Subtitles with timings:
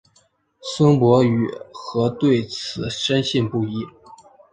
[0.59, 3.85] 孙傅与何对此深信不疑。